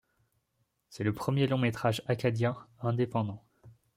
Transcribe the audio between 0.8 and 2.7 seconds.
C'est le premier long métrage acadien